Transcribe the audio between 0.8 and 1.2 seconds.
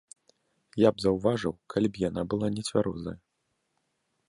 Я б